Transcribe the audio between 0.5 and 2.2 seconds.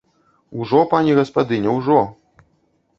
Ужо, пані гаспадыня, ужо!